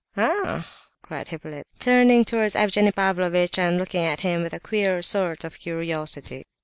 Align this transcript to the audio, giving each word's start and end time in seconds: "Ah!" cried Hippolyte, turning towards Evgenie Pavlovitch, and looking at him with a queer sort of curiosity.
"Ah!" 0.17 0.67
cried 1.03 1.27
Hippolyte, 1.27 1.67
turning 1.77 2.25
towards 2.25 2.55
Evgenie 2.55 2.91
Pavlovitch, 2.91 3.59
and 3.59 3.77
looking 3.77 4.03
at 4.03 4.21
him 4.21 4.41
with 4.41 4.51
a 4.51 4.59
queer 4.59 5.03
sort 5.03 5.43
of 5.43 5.59
curiosity. 5.59 6.43